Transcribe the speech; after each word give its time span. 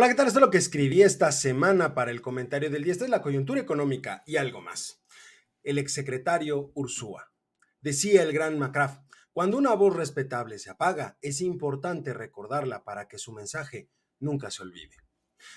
Hola, 0.00 0.08
¿qué 0.08 0.14
tal? 0.14 0.28
Esto 0.28 0.38
es 0.38 0.46
lo 0.46 0.50
que 0.50 0.56
escribí 0.56 1.02
esta 1.02 1.30
semana 1.30 1.94
para 1.94 2.10
el 2.10 2.22
comentario 2.22 2.70
del 2.70 2.84
día. 2.84 2.92
Esta 2.94 3.04
es 3.04 3.10
la 3.10 3.20
coyuntura 3.20 3.60
económica 3.60 4.22
y 4.24 4.36
algo 4.36 4.62
más. 4.62 5.02
El 5.62 5.76
exsecretario 5.76 6.72
Ursúa. 6.74 7.34
Decía 7.82 8.22
el 8.22 8.32
gran 8.32 8.58
Macraff, 8.58 9.00
cuando 9.34 9.58
una 9.58 9.74
voz 9.74 9.94
respetable 9.94 10.58
se 10.58 10.70
apaga, 10.70 11.18
es 11.20 11.42
importante 11.42 12.14
recordarla 12.14 12.82
para 12.82 13.08
que 13.08 13.18
su 13.18 13.34
mensaje 13.34 13.90
nunca 14.18 14.50
se 14.50 14.62
olvide. 14.62 14.96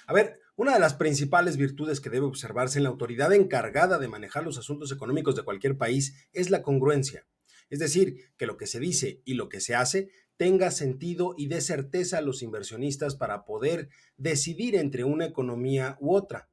A 0.08 0.14
ver, 0.14 0.42
una 0.58 0.74
de 0.74 0.82
las 0.82 0.96
principales 0.96 1.56
virtudes 1.56 2.02
que 2.02 2.10
debe 2.10 2.26
observarse 2.26 2.80
en 2.80 2.84
la 2.84 2.90
autoridad 2.90 3.32
encargada 3.32 3.98
de 3.98 4.10
manejar 4.10 4.44
los 4.44 4.58
asuntos 4.58 4.92
económicos 4.92 5.38
de 5.38 5.44
cualquier 5.44 5.78
país 5.78 6.28
es 6.34 6.50
la 6.50 6.64
congruencia. 6.64 7.26
Es 7.70 7.80
decir, 7.80 8.34
que 8.36 8.46
lo 8.46 8.58
que 8.58 8.68
se 8.68 8.82
dice 8.82 9.22
y 9.24 9.36
lo 9.36 9.48
que 9.48 9.62
se 9.62 9.74
hace 9.74 10.10
tenga 10.38 10.72
sentido 10.72 11.36
y 11.38 11.48
dé 11.48 11.62
certeza 11.62 12.18
a 12.18 12.22
los 12.22 12.42
inversionistas 12.42 13.16
para 13.16 13.46
poder 13.46 13.90
decidir 14.18 14.76
entre 14.76 15.04
una 15.04 15.26
economía 15.26 15.98
u 16.00 16.16
otra. 16.16 16.50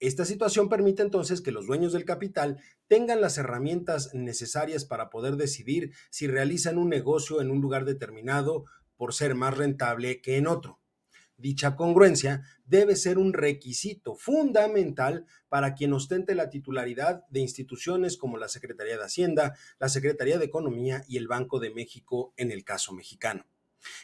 Esta 0.00 0.24
situación 0.24 0.68
permite 0.68 1.02
entonces 1.02 1.40
que 1.40 1.52
los 1.52 1.66
dueños 1.66 1.92
del 1.92 2.04
capital 2.04 2.58
tengan 2.88 3.20
las 3.20 3.38
herramientas 3.38 4.10
necesarias 4.12 4.84
para 4.84 5.08
poder 5.08 5.36
decidir 5.36 5.92
si 6.10 6.26
realizan 6.26 6.78
un 6.78 6.90
negocio 6.90 7.40
en 7.40 7.50
un 7.50 7.60
lugar 7.60 7.84
determinado 7.84 8.64
por 8.96 9.14
ser 9.14 9.34
más 9.34 9.56
rentable 9.56 10.20
que 10.20 10.36
en 10.36 10.46
otro. 10.46 10.80
Dicha 11.36 11.74
congruencia 11.74 12.42
debe 12.64 12.94
ser 12.94 13.18
un 13.18 13.32
requisito 13.32 14.14
fundamental 14.14 15.26
para 15.48 15.74
quien 15.74 15.92
ostente 15.92 16.34
la 16.34 16.48
titularidad 16.48 17.26
de 17.28 17.40
instituciones 17.40 18.16
como 18.16 18.38
la 18.38 18.48
Secretaría 18.48 18.96
de 18.96 19.04
Hacienda, 19.04 19.56
la 19.78 19.88
Secretaría 19.88 20.38
de 20.38 20.44
Economía 20.44 21.04
y 21.08 21.16
el 21.16 21.26
Banco 21.26 21.58
de 21.58 21.70
México 21.70 22.32
en 22.36 22.52
el 22.52 22.64
caso 22.64 22.92
mexicano. 22.92 23.46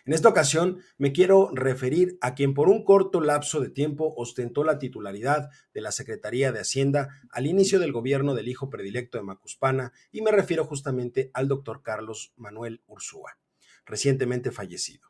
En 0.05 0.13
esta 0.13 0.29
ocasión 0.29 0.83
me 0.99 1.13
quiero 1.13 1.51
referir 1.53 2.19
a 2.21 2.35
quien 2.35 2.53
por 2.53 2.69
un 2.69 2.85
corto 2.85 3.21
lapso 3.21 3.61
de 3.61 3.71
tiempo 3.71 4.13
ostentó 4.17 4.65
la 4.65 4.79
titularidad 4.79 5.51
de 5.73 5.81
la 5.81 5.93
Secretaría 5.93 6.53
de 6.53 6.61
Hacienda 6.61 7.09
al 7.31 7.47
inicio 7.47 7.79
del 7.79 7.93
gobierno 7.93 8.35
del 8.35 8.49
hijo 8.49 8.71
predilecto 8.71 9.19
de 9.19 9.25
Macuspana 9.25 9.93
y 10.11 10.23
me 10.23 10.33
refiero 10.33 10.65
justamente 10.65 11.31
al 11.33 11.49
doctor 11.49 11.83
Carlos 11.83 12.33
Manuel 12.37 12.83
Ursúa, 12.87 13.39
recientemente 13.87 14.51
fallecido. 14.51 15.10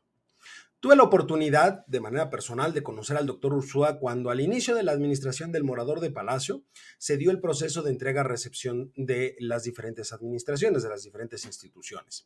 Tuve 0.81 0.97
la 0.97 1.03
oportunidad, 1.03 1.85
de 1.89 2.01
manera 2.01 2.31
personal, 2.31 2.73
de 2.73 2.83
conocer 2.83 3.19
al 3.19 3.27
doctor 3.27 3.53
Ursúa 3.53 3.99
cuando 3.99 4.31
al 4.31 4.41
inicio 4.41 4.75
de 4.75 4.83
la 4.83 4.93
administración 4.93 5.53
del 5.53 5.63
morador 5.63 6.01
de 6.01 6.11
Palacio 6.11 6.65
se 6.97 7.19
dio 7.19 7.31
el 7.31 7.39
proceso 7.39 7.83
de 7.83 7.91
entrega-recepción 7.91 8.91
de 8.97 9.37
las 9.41 9.65
diferentes 9.65 10.11
administraciones, 10.15 10.83
de 10.83 10.89
las 10.89 11.03
diferentes 11.03 11.45
instituciones. 11.45 12.25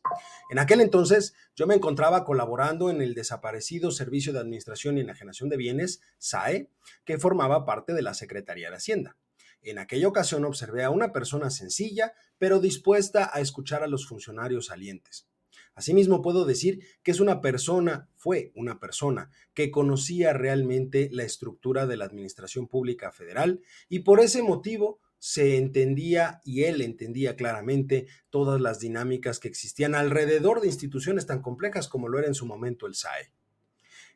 En 0.49 0.57
aquel 0.59 0.79
entonces 0.79 1.33
yo 1.53 1.67
me 1.67 1.75
encontraba 1.75 2.23
colaborando 2.23 2.89
en 2.89 3.01
el 3.01 3.13
desaparecido 3.13 3.91
Servicio 3.91 4.31
de 4.31 4.39
Administración 4.39 4.97
y 4.97 5.01
Enajenación 5.01 5.49
de 5.49 5.57
Bienes, 5.57 5.99
SAE, 6.17 6.69
que 7.03 7.17
formaba 7.17 7.65
parte 7.65 7.91
de 7.91 8.03
la 8.03 8.13
Secretaría 8.13 8.69
de 8.69 8.77
Hacienda. 8.77 9.17
En 9.63 9.79
aquella 9.79 10.07
ocasión 10.07 10.45
observé 10.45 10.85
a 10.85 10.91
una 10.91 11.11
persona 11.11 11.49
sencilla, 11.49 12.13
pero 12.37 12.61
dispuesta 12.61 13.29
a 13.33 13.41
escuchar 13.41 13.83
a 13.83 13.87
los 13.87 14.07
funcionarios 14.07 14.67
salientes. 14.67 15.27
Asimismo, 15.75 16.21
puedo 16.21 16.45
decir 16.45 16.85
que 17.03 17.11
es 17.11 17.19
una 17.19 17.41
persona, 17.41 18.09
fue 18.15 18.53
una 18.55 18.79
persona 18.79 19.29
que 19.53 19.71
conocía 19.71 20.31
realmente 20.31 21.09
la 21.11 21.23
estructura 21.23 21.85
de 21.85 21.97
la 21.97 22.05
Administración 22.05 22.67
Pública 22.67 23.11
Federal 23.11 23.61
y 23.89 23.99
por 23.99 24.21
ese 24.21 24.41
motivo 24.41 25.01
se 25.19 25.57
entendía 25.57 26.39
y 26.45 26.63
él 26.63 26.81
entendía 26.81 27.35
claramente 27.35 28.07
todas 28.29 28.61
las 28.61 28.79
dinámicas 28.79 29.39
que 29.39 29.49
existían 29.49 29.95
alrededor 29.95 30.61
de 30.61 30.67
instituciones 30.67 31.25
tan 31.25 31.41
complejas 31.41 31.89
como 31.89 32.07
lo 32.07 32.19
era 32.19 32.27
en 32.27 32.35
su 32.35 32.45
momento 32.45 32.87
el 32.87 32.95
SAE. 32.95 33.33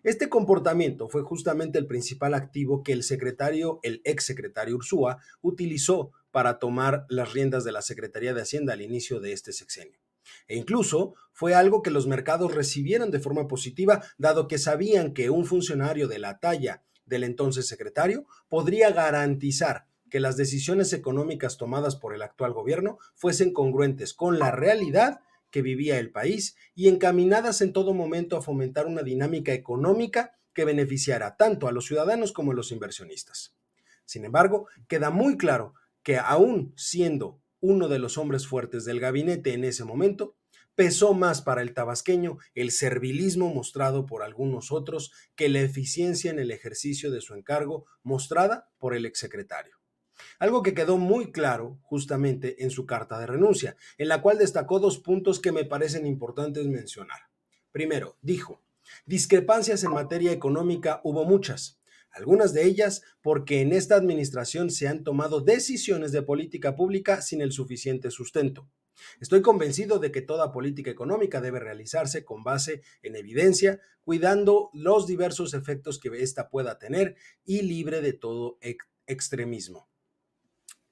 Este 0.03 0.29
comportamiento 0.29 1.09
fue 1.09 1.23
justamente 1.23 1.77
el 1.77 1.87
principal 1.87 2.33
activo 2.33 2.83
que 2.83 2.93
el 2.93 3.03
secretario, 3.03 3.81
el 3.83 4.01
ex 4.05 4.23
secretario 4.23 4.77
Ursúa, 4.77 5.17
utilizó 5.41 6.11
para 6.31 6.57
tomar 6.57 7.05
las 7.09 7.33
riendas 7.33 7.65
de 7.65 7.73
la 7.73 7.81
Secretaría 7.81 8.33
de 8.33 8.41
Hacienda 8.41 8.73
al 8.73 8.81
inicio 8.81 9.19
de 9.19 9.33
este 9.33 9.51
sexenio. 9.51 9.99
E 10.47 10.55
incluso 10.55 11.15
fue 11.31 11.53
algo 11.53 11.81
que 11.81 11.91
los 11.91 12.07
mercados 12.07 12.53
recibieron 12.53 13.11
de 13.11 13.19
forma 13.19 13.47
positiva, 13.47 14.03
dado 14.17 14.47
que 14.47 14.57
sabían 14.57 15.13
que 15.13 15.29
un 15.29 15.45
funcionario 15.45 16.07
de 16.07 16.19
la 16.19 16.39
talla 16.39 16.83
del 17.05 17.23
entonces 17.23 17.67
secretario 17.67 18.25
podría 18.47 18.91
garantizar 18.91 19.85
que 20.09 20.19
las 20.19 20.37
decisiones 20.37 20.91
económicas 20.93 21.57
tomadas 21.57 21.95
por 21.95 22.13
el 22.13 22.21
actual 22.21 22.53
gobierno 22.53 22.97
fuesen 23.15 23.53
congruentes 23.53 24.13
con 24.13 24.39
la 24.39 24.51
realidad 24.51 25.21
que 25.51 25.61
vivía 25.61 25.99
el 25.99 26.11
país 26.11 26.55
y 26.75 26.87
encaminadas 26.87 27.61
en 27.61 27.73
todo 27.73 27.93
momento 27.93 28.37
a 28.37 28.41
fomentar 28.41 28.85
una 28.85 29.03
dinámica 29.03 29.53
económica 29.53 30.35
que 30.53 30.65
beneficiara 30.65 31.37
tanto 31.37 31.67
a 31.67 31.71
los 31.71 31.85
ciudadanos 31.85 32.31
como 32.31 32.51
a 32.51 32.55
los 32.55 32.71
inversionistas. 32.71 33.55
Sin 34.05 34.25
embargo, 34.25 34.67
queda 34.87 35.09
muy 35.09 35.37
claro 35.37 35.73
que 36.03 36.17
aún 36.17 36.73
siendo 36.75 37.39
uno 37.61 37.87
de 37.87 37.99
los 37.99 38.17
hombres 38.17 38.47
fuertes 38.47 38.85
del 38.85 38.99
gabinete 38.99 39.53
en 39.53 39.63
ese 39.63 39.83
momento, 39.83 40.35
pesó 40.75 41.13
más 41.13 41.41
para 41.41 41.61
el 41.61 41.73
tabasqueño 41.73 42.37
el 42.55 42.71
servilismo 42.71 43.53
mostrado 43.53 44.05
por 44.05 44.23
algunos 44.23 44.71
otros 44.71 45.11
que 45.35 45.49
la 45.49 45.59
eficiencia 45.59 46.31
en 46.31 46.39
el 46.39 46.51
ejercicio 46.51 47.11
de 47.11 47.21
su 47.21 47.35
encargo 47.35 47.85
mostrada 48.01 48.69
por 48.77 48.95
el 48.95 49.05
exsecretario. 49.05 49.77
Algo 50.37 50.63
que 50.63 50.73
quedó 50.73 50.97
muy 50.97 51.31
claro 51.31 51.79
justamente 51.81 52.63
en 52.63 52.71
su 52.71 52.85
carta 52.85 53.19
de 53.19 53.27
renuncia, 53.27 53.75
en 53.97 54.07
la 54.07 54.21
cual 54.21 54.37
destacó 54.37 54.79
dos 54.79 54.99
puntos 54.99 55.39
que 55.39 55.51
me 55.51 55.65
parecen 55.65 56.05
importantes 56.05 56.65
mencionar. 56.67 57.29
Primero, 57.71 58.17
dijo, 58.21 58.61
discrepancias 59.05 59.83
en 59.83 59.91
materia 59.91 60.31
económica 60.31 61.01
hubo 61.03 61.25
muchas, 61.25 61.78
algunas 62.11 62.53
de 62.53 62.65
ellas 62.65 63.03
porque 63.21 63.61
en 63.61 63.73
esta 63.73 63.95
administración 63.95 64.71
se 64.71 64.87
han 64.87 65.03
tomado 65.03 65.41
decisiones 65.41 66.11
de 66.11 66.21
política 66.21 66.75
pública 66.75 67.21
sin 67.21 67.41
el 67.41 67.51
suficiente 67.51 68.11
sustento. 68.11 68.69
Estoy 69.19 69.41
convencido 69.41 69.99
de 69.99 70.11
que 70.11 70.21
toda 70.21 70.51
política 70.51 70.91
económica 70.91 71.41
debe 71.41 71.59
realizarse 71.59 72.25
con 72.25 72.43
base 72.43 72.81
en 73.01 73.15
evidencia, 73.15 73.79
cuidando 74.03 74.69
los 74.73 75.07
diversos 75.07 75.53
efectos 75.53 75.99
que 75.99 76.09
ésta 76.21 76.49
pueda 76.49 76.77
tener 76.77 77.15
y 77.45 77.61
libre 77.61 78.01
de 78.01 78.13
todo 78.13 78.57
extremismo. 79.07 79.89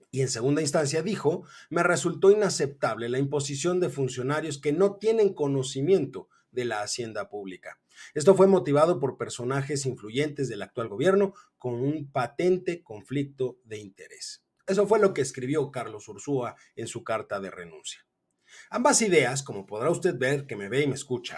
Y 0.09 0.21
en 0.21 0.29
segunda 0.29 0.61
instancia 0.61 1.03
dijo, 1.03 1.43
me 1.69 1.83
resultó 1.83 2.31
inaceptable 2.31 3.09
la 3.09 3.19
imposición 3.19 3.79
de 3.79 3.89
funcionarios 3.89 4.57
que 4.57 4.71
no 4.71 4.95
tienen 4.95 5.33
conocimiento 5.33 6.29
de 6.51 6.65
la 6.65 6.81
hacienda 6.81 7.29
pública. 7.29 7.79
Esto 8.13 8.35
fue 8.35 8.47
motivado 8.47 8.99
por 8.99 9.17
personajes 9.17 9.85
influyentes 9.85 10.47
del 10.49 10.61
actual 10.61 10.87
gobierno 10.87 11.33
con 11.57 11.75
un 11.75 12.11
patente 12.11 12.83
conflicto 12.83 13.59
de 13.63 13.77
interés. 13.77 14.43
Eso 14.65 14.87
fue 14.87 14.99
lo 14.99 15.13
que 15.13 15.21
escribió 15.21 15.71
Carlos 15.71 16.07
Ursúa 16.07 16.55
en 16.75 16.87
su 16.87 17.03
carta 17.03 17.39
de 17.39 17.51
renuncia. 17.51 18.05
Ambas 18.69 19.01
ideas, 19.01 19.43
como 19.43 19.65
podrá 19.65 19.89
usted 19.89 20.17
ver 20.17 20.45
que 20.45 20.55
me 20.55 20.69
ve 20.69 20.83
y 20.83 20.87
me 20.87 20.95
escucha, 20.95 21.37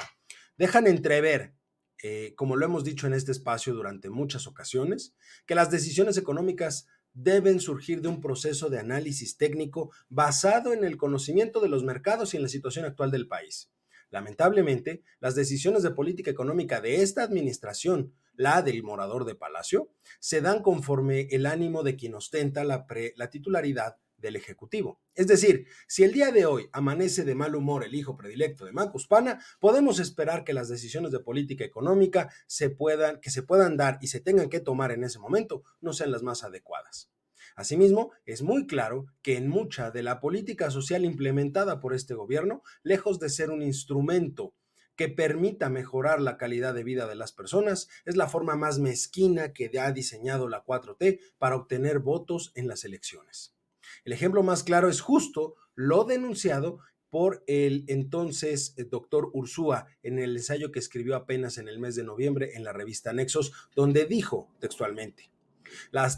dejan 0.57 0.87
entrever, 0.87 1.53
eh, 2.01 2.33
como 2.35 2.55
lo 2.55 2.65
hemos 2.65 2.83
dicho 2.83 3.07
en 3.07 3.13
este 3.13 3.31
espacio 3.31 3.73
durante 3.73 4.09
muchas 4.09 4.47
ocasiones, 4.47 5.15
que 5.45 5.55
las 5.55 5.69
decisiones 5.69 6.17
económicas 6.17 6.87
deben 7.13 7.59
surgir 7.59 8.01
de 8.01 8.07
un 8.07 8.21
proceso 8.21 8.69
de 8.69 8.79
análisis 8.79 9.37
técnico 9.37 9.91
basado 10.09 10.73
en 10.73 10.83
el 10.83 10.97
conocimiento 10.97 11.59
de 11.59 11.69
los 11.69 11.83
mercados 11.83 12.33
y 12.33 12.37
en 12.37 12.43
la 12.43 12.49
situación 12.49 12.85
actual 12.85 13.11
del 13.11 13.27
país. 13.27 13.71
Lamentablemente, 14.11 15.03
las 15.19 15.35
decisiones 15.35 15.83
de 15.83 15.91
política 15.91 16.31
económica 16.31 16.81
de 16.81 17.01
esta 17.01 17.23
administración, 17.23 18.13
la 18.33 18.61
del 18.61 18.83
morador 18.83 19.25
de 19.25 19.35
Palacio, 19.35 19.89
se 20.19 20.41
dan 20.41 20.61
conforme 20.61 21.27
el 21.31 21.45
ánimo 21.45 21.83
de 21.83 21.95
quien 21.95 22.15
ostenta 22.15 22.63
la, 22.63 22.87
titularidad 23.29 23.97
del 24.17 24.35
Ejecutivo. 24.35 24.99
Es 25.13 25.27
decir, 25.27 25.67
si 25.87 26.03
el 26.03 26.11
día 26.11 26.31
de 26.31 26.45
hoy 26.45 26.69
amanece 26.73 27.23
de 27.23 27.35
mal 27.35 27.55
humor 27.55 27.83
el 27.83 27.95
hijo 27.95 28.17
predilecto 28.17 28.65
de 28.65 28.71
Macuspana, 28.71 29.43
podemos 29.59 29.99
esperar 29.99 30.43
que 30.43 30.53
las 30.53 30.69
decisiones 30.69 31.11
de 31.11 31.19
política 31.19 31.63
económica 31.63 32.29
se 32.47 32.69
puedan, 32.69 33.19
que 33.21 33.29
se 33.29 33.43
puedan 33.43 33.77
dar 33.77 33.99
y 34.01 34.07
se 34.07 34.19
tengan 34.19 34.49
que 34.49 34.59
tomar 34.59 34.91
en 34.91 35.03
ese 35.03 35.19
momento 35.19 35.63
no 35.81 35.93
sean 35.93 36.11
las 36.11 36.23
más 36.23 36.43
adecuadas. 36.43 37.11
Asimismo, 37.59 38.13
es 38.25 38.41
muy 38.41 38.67
claro 38.67 39.07
que 39.21 39.35
en 39.35 39.49
mucha 39.49 39.91
de 39.91 40.01
la 40.01 40.21
política 40.21 40.71
social 40.71 41.03
implementada 41.03 41.81
por 41.81 41.93
este 41.93 42.13
gobierno, 42.13 42.63
lejos 42.83 43.19
de 43.19 43.27
ser 43.27 43.49
un 43.49 43.61
instrumento 43.61 44.53
que 44.95 45.09
permita 45.09 45.69
mejorar 45.69 46.21
la 46.21 46.37
calidad 46.37 46.73
de 46.73 46.85
vida 46.85 47.05
de 47.05 47.15
las 47.15 47.33
personas, 47.33 47.89
es 48.05 48.15
la 48.15 48.29
forma 48.29 48.55
más 48.55 48.79
mezquina 48.79 49.51
que 49.51 49.69
ha 49.77 49.91
diseñado 49.91 50.47
la 50.47 50.63
4T 50.63 51.19
para 51.37 51.57
obtener 51.57 51.99
votos 51.99 52.53
en 52.55 52.69
las 52.69 52.85
elecciones. 52.85 53.57
El 54.05 54.13
ejemplo 54.13 54.41
más 54.41 54.63
claro 54.63 54.87
es 54.87 55.01
justo 55.01 55.55
lo 55.75 56.05
denunciado 56.05 56.79
por 57.09 57.43
el 57.45 57.83
entonces 57.89 58.73
eh, 58.77 58.85
doctor 58.85 59.31
Ursúa 59.33 59.87
en 60.01 60.17
el 60.17 60.37
ensayo 60.37 60.71
que 60.71 60.79
escribió 60.79 61.17
apenas 61.17 61.57
en 61.57 61.67
el 61.67 61.77
mes 61.77 61.95
de 61.95 62.05
noviembre 62.05 62.51
en 62.55 62.63
la 62.63 62.71
revista 62.71 63.11
Nexos, 63.11 63.51
donde 63.75 64.05
dijo 64.05 64.49
textualmente, 64.61 65.29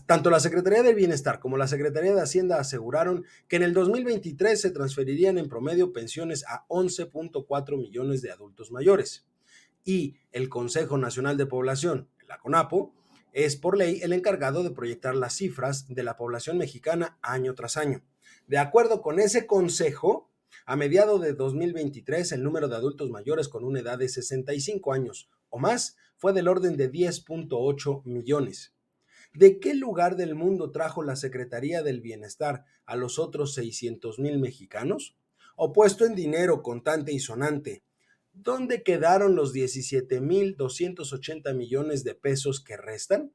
tanto 0.05 0.29
la 0.29 0.39
Secretaría 0.39 0.83
del 0.83 0.95
Bienestar 0.95 1.39
como 1.39 1.57
la 1.57 1.67
Secretaría 1.67 2.13
de 2.13 2.21
Hacienda 2.21 2.59
aseguraron 2.59 3.25
que 3.47 3.55
en 3.55 3.63
el 3.63 3.73
2023 3.73 4.59
se 4.59 4.71
transferirían 4.71 5.37
en 5.37 5.49
promedio 5.49 5.93
pensiones 5.93 6.43
a 6.47 6.65
11.4 6.67 7.77
millones 7.77 8.21
de 8.21 8.31
adultos 8.31 8.71
mayores. 8.71 9.25
Y 9.83 10.15
el 10.31 10.49
Consejo 10.49 10.97
Nacional 10.97 11.37
de 11.37 11.45
Población, 11.45 12.07
la 12.27 12.39
CONAPO, 12.39 12.93
es 13.33 13.55
por 13.55 13.77
ley 13.77 14.01
el 14.01 14.13
encargado 14.13 14.63
de 14.63 14.71
proyectar 14.71 15.15
las 15.15 15.33
cifras 15.33 15.87
de 15.87 16.03
la 16.03 16.17
población 16.17 16.57
mexicana 16.57 17.17
año 17.21 17.55
tras 17.55 17.77
año. 17.77 18.03
De 18.47 18.57
acuerdo 18.57 19.01
con 19.01 19.19
ese 19.19 19.47
consejo, 19.47 20.29
a 20.65 20.75
mediados 20.75 21.21
de 21.21 21.33
2023 21.33 22.31
el 22.33 22.43
número 22.43 22.67
de 22.67 22.75
adultos 22.75 23.09
mayores 23.09 23.47
con 23.47 23.63
una 23.63 23.79
edad 23.79 23.97
de 23.97 24.09
65 24.09 24.93
años 24.93 25.29
o 25.49 25.59
más 25.59 25.97
fue 26.17 26.33
del 26.33 26.47
orden 26.47 26.77
de 26.77 26.91
10.8 26.91 28.03
millones. 28.05 28.73
¿De 29.33 29.59
qué 29.59 29.73
lugar 29.73 30.17
del 30.17 30.35
mundo 30.35 30.71
trajo 30.71 31.03
la 31.03 31.15
Secretaría 31.15 31.83
del 31.83 32.01
Bienestar 32.01 32.65
a 32.85 32.97
los 32.97 33.17
otros 33.17 33.53
600 33.53 34.19
mil 34.19 34.39
mexicanos? 34.39 35.15
O 35.55 35.71
puesto 35.71 36.05
en 36.05 36.15
dinero 36.15 36.61
contante 36.61 37.13
y 37.13 37.19
sonante, 37.19 37.83
¿dónde 38.33 38.83
quedaron 38.83 39.35
los 39.35 39.53
17 39.53 40.19
mil 40.19 40.57
280 40.57 41.53
millones 41.53 42.03
de 42.03 42.13
pesos 42.13 42.61
que 42.61 42.75
restan? 42.75 43.31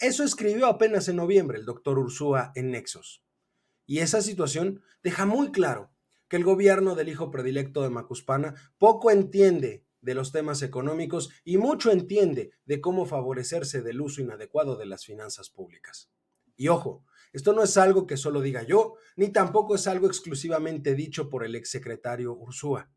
Eso 0.00 0.24
escribió 0.24 0.66
apenas 0.66 1.08
en 1.08 1.16
noviembre 1.16 1.58
el 1.58 1.64
doctor 1.64 1.98
Ursúa 1.98 2.50
en 2.56 2.72
Nexos. 2.72 3.22
Y 3.86 3.98
esa 3.98 4.22
situación 4.22 4.82
deja 5.02 5.26
muy 5.26 5.52
claro 5.52 5.92
que 6.28 6.36
el 6.36 6.44
gobierno 6.44 6.96
del 6.96 7.08
hijo 7.08 7.30
predilecto 7.30 7.82
de 7.82 7.90
Macuspana 7.90 8.54
poco 8.78 9.10
entiende 9.10 9.84
de 10.00 10.14
los 10.14 10.32
temas 10.32 10.62
económicos 10.62 11.30
y 11.44 11.58
mucho 11.58 11.90
entiende 11.90 12.52
de 12.64 12.80
cómo 12.80 13.06
favorecerse 13.06 13.82
del 13.82 14.00
uso 14.00 14.20
inadecuado 14.20 14.76
de 14.76 14.86
las 14.86 15.04
finanzas 15.04 15.50
públicas. 15.50 16.10
Y 16.56 16.68
ojo, 16.68 17.04
esto 17.32 17.52
no 17.52 17.62
es 17.62 17.76
algo 17.76 18.06
que 18.06 18.16
solo 18.16 18.40
diga 18.40 18.62
yo, 18.62 18.94
ni 19.16 19.30
tampoco 19.30 19.74
es 19.74 19.86
algo 19.86 20.06
exclusivamente 20.06 20.94
dicho 20.94 21.28
por 21.28 21.44
el 21.44 21.54
exsecretario 21.54 22.32
Ursúa. 22.32 22.90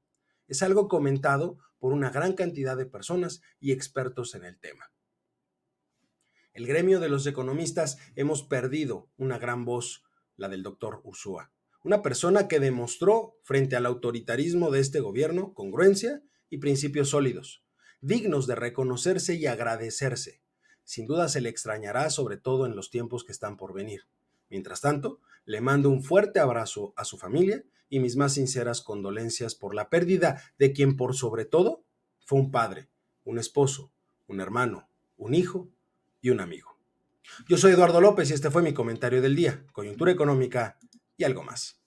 Es 0.47 0.63
algo 0.63 0.87
comentado 0.87 1.57
por 1.79 1.93
una 1.93 2.09
gran 2.09 2.33
cantidad 2.33 2.75
de 2.77 2.85
personas 2.85 3.41
y 3.59 3.71
expertos 3.71 4.35
en 4.35 4.45
el 4.45 4.59
tema. 4.59 4.91
El 6.53 6.67
gremio 6.67 6.99
de 6.99 7.09
los 7.09 7.25
economistas 7.25 7.97
hemos 8.15 8.43
perdido 8.43 9.09
una 9.17 9.39
gran 9.39 9.65
voz, 9.65 10.03
la 10.35 10.49
del 10.49 10.63
doctor 10.63 11.01
Ursúa 11.03 11.51
una 11.83 12.01
persona 12.01 12.47
que 12.47 12.59
demostró 12.59 13.37
frente 13.43 13.75
al 13.75 13.85
autoritarismo 13.85 14.71
de 14.71 14.79
este 14.79 15.01
gobierno 15.01 15.53
congruencia 15.53 16.21
y 16.53 16.59
principios 16.59 17.09
sólidos, 17.09 17.63
dignos 17.99 18.45
de 18.45 18.53
reconocerse 18.53 19.33
y 19.33 19.47
agradecerse. 19.47 20.43
Sin 20.83 21.07
duda 21.07 21.27
se 21.27 21.41
le 21.41 21.49
extrañará, 21.49 22.11
sobre 22.11 22.37
todo 22.37 22.67
en 22.67 22.75
los 22.75 22.91
tiempos 22.91 23.23
que 23.23 23.31
están 23.31 23.57
por 23.57 23.73
venir. 23.73 24.01
Mientras 24.51 24.79
tanto, 24.79 25.19
le 25.45 25.61
mando 25.61 25.89
un 25.89 26.03
fuerte 26.03 26.39
abrazo 26.39 26.93
a 26.95 27.05
su 27.05 27.17
familia 27.17 27.63
y 27.89 27.99
mis 27.99 28.17
más 28.17 28.35
sinceras 28.35 28.81
condolencias 28.81 29.55
por 29.55 29.73
la 29.73 29.89
pérdida 29.89 30.43
de 30.59 30.73
quien 30.73 30.95
por 30.95 31.15
sobre 31.15 31.45
todo 31.45 31.85
fue 32.23 32.37
un 32.37 32.51
padre, 32.51 32.87
un 33.23 33.39
esposo, 33.39 33.91
un 34.27 34.39
hermano, 34.39 34.87
un 35.17 35.33
hijo 35.33 35.71
y 36.21 36.29
un 36.29 36.39
amigo. 36.39 36.77
Yo 37.47 37.57
soy 37.57 37.71
Eduardo 37.71 37.99
López 37.99 38.29
y 38.29 38.33
este 38.35 38.51
fue 38.51 38.61
mi 38.61 38.75
comentario 38.75 39.23
del 39.23 39.35
día, 39.35 39.65
coyuntura 39.71 40.11
económica 40.11 40.77
y 41.17 41.23
algo 41.23 41.41
más. 41.41 41.82